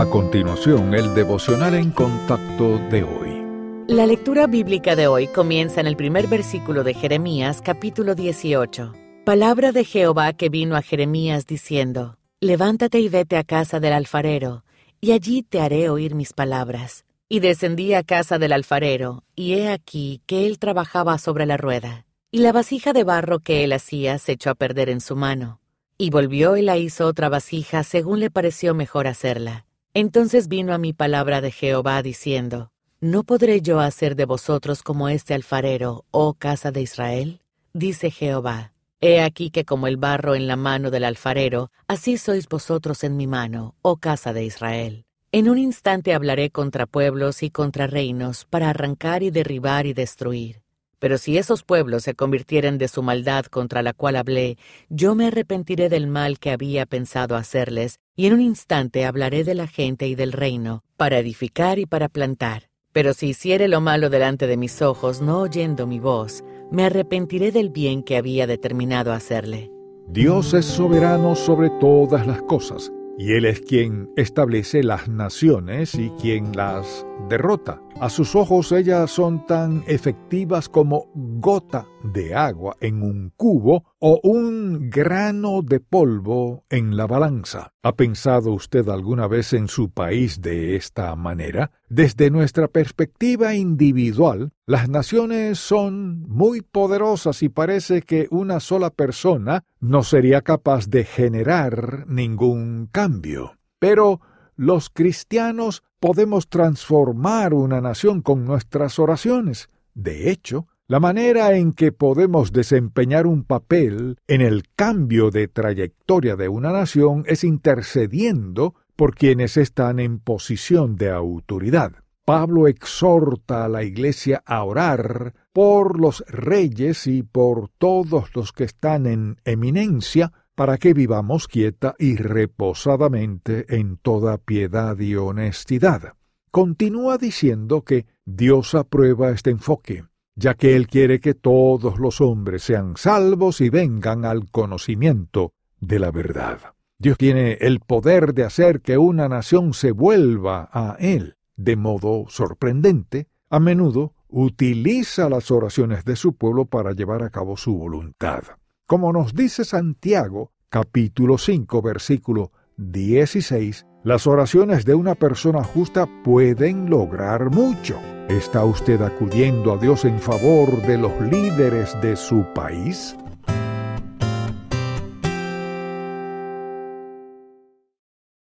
A 0.00 0.06
continuación, 0.06 0.94
el 0.94 1.14
devocional 1.14 1.74
en 1.74 1.90
contacto 1.90 2.78
de 2.88 3.02
hoy. 3.02 3.84
La 3.86 4.06
lectura 4.06 4.46
bíblica 4.46 4.96
de 4.96 5.06
hoy 5.06 5.26
comienza 5.26 5.78
en 5.78 5.86
el 5.86 5.94
primer 5.94 6.26
versículo 6.26 6.84
de 6.84 6.94
Jeremías 6.94 7.60
capítulo 7.60 8.14
18. 8.14 8.94
Palabra 9.26 9.72
de 9.72 9.84
Jehová 9.84 10.32
que 10.32 10.48
vino 10.48 10.74
a 10.74 10.80
Jeremías 10.80 11.46
diciendo, 11.46 12.16
Levántate 12.40 12.98
y 12.98 13.10
vete 13.10 13.36
a 13.36 13.44
casa 13.44 13.78
del 13.78 13.92
alfarero, 13.92 14.64
y 15.02 15.12
allí 15.12 15.42
te 15.42 15.60
haré 15.60 15.90
oír 15.90 16.14
mis 16.14 16.32
palabras. 16.32 17.04
Y 17.28 17.40
descendí 17.40 17.92
a 17.92 18.02
casa 18.02 18.38
del 18.38 18.54
alfarero, 18.54 19.24
y 19.36 19.52
he 19.52 19.70
aquí 19.70 20.22
que 20.24 20.46
él 20.46 20.58
trabajaba 20.58 21.18
sobre 21.18 21.44
la 21.44 21.58
rueda, 21.58 22.06
y 22.30 22.38
la 22.38 22.52
vasija 22.52 22.94
de 22.94 23.04
barro 23.04 23.40
que 23.40 23.64
él 23.64 23.72
hacía 23.74 24.16
se 24.16 24.32
echó 24.32 24.48
a 24.48 24.54
perder 24.54 24.88
en 24.88 25.02
su 25.02 25.14
mano. 25.14 25.60
Y 25.98 26.08
volvió 26.08 26.56
y 26.56 26.62
la 26.62 26.78
hizo 26.78 27.06
otra 27.06 27.28
vasija 27.28 27.82
según 27.82 28.20
le 28.20 28.30
pareció 28.30 28.74
mejor 28.74 29.06
hacerla. 29.06 29.66
Entonces 29.92 30.46
vino 30.46 30.72
a 30.72 30.78
mi 30.78 30.92
palabra 30.92 31.40
de 31.40 31.50
Jehová 31.50 32.00
diciendo, 32.02 32.70
¿No 33.00 33.24
podré 33.24 33.60
yo 33.60 33.80
hacer 33.80 34.14
de 34.14 34.24
vosotros 34.24 34.84
como 34.84 35.08
este 35.08 35.34
alfarero, 35.34 36.04
oh 36.12 36.34
casa 36.34 36.70
de 36.70 36.80
Israel? 36.80 37.40
Dice 37.72 38.12
Jehová, 38.12 38.72
He 39.00 39.20
aquí 39.20 39.50
que 39.50 39.64
como 39.64 39.88
el 39.88 39.96
barro 39.96 40.36
en 40.36 40.46
la 40.46 40.54
mano 40.54 40.92
del 40.92 41.02
alfarero, 41.04 41.72
así 41.88 42.18
sois 42.18 42.46
vosotros 42.48 43.02
en 43.02 43.16
mi 43.16 43.26
mano, 43.26 43.74
oh 43.82 43.96
casa 43.96 44.32
de 44.32 44.44
Israel. 44.44 45.06
En 45.32 45.48
un 45.48 45.58
instante 45.58 46.14
hablaré 46.14 46.50
contra 46.50 46.86
pueblos 46.86 47.42
y 47.42 47.50
contra 47.50 47.88
reinos, 47.88 48.44
para 48.44 48.70
arrancar 48.70 49.24
y 49.24 49.30
derribar 49.30 49.86
y 49.86 49.92
destruir. 49.92 50.62
Pero 51.00 51.18
si 51.18 51.38
esos 51.38 51.64
pueblos 51.64 52.04
se 52.04 52.14
convirtieren 52.14 52.78
de 52.78 52.86
su 52.86 53.02
maldad 53.02 53.46
contra 53.46 53.82
la 53.82 53.92
cual 53.92 54.14
hablé, 54.14 54.58
yo 54.88 55.16
me 55.16 55.26
arrepentiré 55.26 55.88
del 55.88 56.06
mal 56.06 56.38
que 56.38 56.50
había 56.50 56.86
pensado 56.86 57.34
hacerles, 57.34 57.98
y 58.14 58.26
en 58.26 58.34
un 58.34 58.40
instante 58.42 59.06
hablaré 59.06 59.42
de 59.42 59.54
la 59.56 59.66
gente 59.66 60.06
y 60.06 60.14
del 60.14 60.30
reino, 60.30 60.84
para 60.96 61.18
edificar 61.18 61.78
y 61.78 61.86
para 61.86 62.08
plantar. 62.08 62.68
Pero 62.92 63.14
si 63.14 63.28
hiciere 63.28 63.66
lo 63.66 63.80
malo 63.80 64.10
delante 64.10 64.46
de 64.46 64.56
mis 64.56 64.82
ojos, 64.82 65.20
no 65.22 65.40
oyendo 65.40 65.86
mi 65.86 65.98
voz, 65.98 66.44
me 66.70 66.84
arrepentiré 66.84 67.50
del 67.50 67.70
bien 67.70 68.02
que 68.02 68.16
había 68.16 68.46
determinado 68.46 69.12
hacerle. 69.12 69.70
Dios 70.08 70.54
es 70.54 70.66
soberano 70.66 71.34
sobre 71.34 71.70
todas 71.80 72.26
las 72.26 72.42
cosas 72.42 72.92
y 73.16 73.32
Él 73.34 73.44
es 73.44 73.60
quien 73.60 74.10
establece 74.16 74.82
las 74.82 75.08
naciones 75.08 75.94
y 75.94 76.10
quien 76.20 76.52
las 76.56 77.06
derrota. 77.28 77.80
A 78.00 78.08
sus 78.08 78.34
ojos 78.34 78.72
ellas 78.72 79.10
son 79.10 79.46
tan 79.46 79.84
efectivas 79.86 80.68
como 80.68 81.10
gota 81.14 81.86
de 82.02 82.34
agua 82.34 82.76
en 82.80 83.02
un 83.02 83.32
cubo 83.36 83.84
o 83.98 84.20
un 84.22 84.88
grano 84.88 85.60
de 85.62 85.80
polvo 85.80 86.64
en 86.70 86.96
la 86.96 87.06
balanza. 87.06 87.72
¿Ha 87.82 87.92
pensado 87.92 88.52
usted 88.52 88.88
alguna 88.88 89.26
vez 89.26 89.52
en 89.52 89.68
su 89.68 89.90
país 89.90 90.40
de 90.40 90.76
esta 90.76 91.14
manera? 91.16 91.70
Desde 91.88 92.30
nuestra 92.30 92.68
perspectiva 92.68 93.54
individual, 93.54 94.52
las 94.66 94.88
naciones 94.88 95.58
son 95.58 96.22
muy 96.22 96.62
poderosas 96.62 97.42
y 97.42 97.48
parece 97.48 98.02
que 98.02 98.28
una 98.30 98.60
sola 98.60 98.90
persona 98.90 99.64
no 99.80 100.02
sería 100.02 100.40
capaz 100.42 100.88
de 100.88 101.04
generar 101.04 102.06
ningún 102.08 102.88
cambio. 102.90 103.56
Pero 103.78 104.20
los 104.60 104.90
cristianos 104.90 105.82
podemos 106.00 106.50
transformar 106.50 107.54
una 107.54 107.80
nación 107.80 108.20
con 108.20 108.44
nuestras 108.44 108.98
oraciones. 108.98 109.70
De 109.94 110.30
hecho, 110.30 110.66
la 110.86 111.00
manera 111.00 111.56
en 111.56 111.72
que 111.72 111.92
podemos 111.92 112.52
desempeñar 112.52 113.26
un 113.26 113.44
papel 113.44 114.18
en 114.28 114.42
el 114.42 114.64
cambio 114.76 115.30
de 115.30 115.48
trayectoria 115.48 116.36
de 116.36 116.50
una 116.50 116.72
nación 116.72 117.24
es 117.26 117.42
intercediendo 117.42 118.74
por 118.96 119.14
quienes 119.14 119.56
están 119.56 119.98
en 119.98 120.18
posición 120.18 120.96
de 120.96 121.08
autoridad. 121.08 121.92
Pablo 122.26 122.68
exhorta 122.68 123.64
a 123.64 123.68
la 123.70 123.82
Iglesia 123.82 124.42
a 124.44 124.62
orar 124.62 125.32
por 125.54 125.98
los 125.98 126.22
reyes 126.28 127.06
y 127.06 127.22
por 127.22 127.70
todos 127.78 128.36
los 128.36 128.52
que 128.52 128.64
están 128.64 129.06
en 129.06 129.38
eminencia 129.46 130.32
para 130.60 130.76
que 130.76 130.92
vivamos 130.92 131.48
quieta 131.48 131.94
y 131.98 132.16
reposadamente 132.16 133.64
en 133.78 133.96
toda 133.96 134.36
piedad 134.36 134.98
y 134.98 135.16
honestidad. 135.16 136.12
Continúa 136.50 137.16
diciendo 137.16 137.80
que 137.82 138.04
Dios 138.26 138.74
aprueba 138.74 139.30
este 139.30 139.48
enfoque, 139.48 140.04
ya 140.34 140.52
que 140.52 140.76
Él 140.76 140.86
quiere 140.86 141.18
que 141.18 141.32
todos 141.32 141.98
los 141.98 142.20
hombres 142.20 142.62
sean 142.62 142.98
salvos 142.98 143.62
y 143.62 143.70
vengan 143.70 144.26
al 144.26 144.50
conocimiento 144.50 145.54
de 145.80 145.98
la 145.98 146.10
verdad. 146.10 146.58
Dios 146.98 147.16
tiene 147.16 147.52
el 147.62 147.80
poder 147.80 148.34
de 148.34 148.44
hacer 148.44 148.82
que 148.82 148.98
una 148.98 149.30
nación 149.30 149.72
se 149.72 149.92
vuelva 149.92 150.68
a 150.70 150.94
Él. 150.98 151.36
De 151.56 151.76
modo 151.76 152.26
sorprendente, 152.28 153.28
a 153.48 153.60
menudo 153.60 154.12
utiliza 154.28 155.30
las 155.30 155.50
oraciones 155.50 156.04
de 156.04 156.16
su 156.16 156.34
pueblo 156.34 156.66
para 156.66 156.92
llevar 156.92 157.22
a 157.22 157.30
cabo 157.30 157.56
su 157.56 157.78
voluntad. 157.78 158.42
Como 158.90 159.12
nos 159.12 159.36
dice 159.36 159.64
Santiago, 159.64 160.50
capítulo 160.68 161.38
5, 161.38 161.80
versículo 161.80 162.50
16, 162.76 163.86
las 164.02 164.26
oraciones 164.26 164.84
de 164.84 164.96
una 164.96 165.14
persona 165.14 165.62
justa 165.62 166.08
pueden 166.24 166.90
lograr 166.90 167.52
mucho. 167.52 168.00
¿Está 168.28 168.64
usted 168.64 169.00
acudiendo 169.00 169.74
a 169.74 169.76
Dios 169.76 170.04
en 170.04 170.18
favor 170.18 170.82
de 170.88 170.98
los 170.98 171.12
líderes 171.20 171.96
de 172.02 172.16
su 172.16 172.44
país? 172.52 173.16